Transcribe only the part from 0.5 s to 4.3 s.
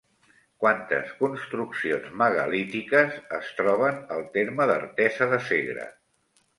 Quantes construccions megalítiques es troben al